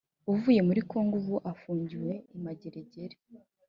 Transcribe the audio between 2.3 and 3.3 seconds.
i Mageragere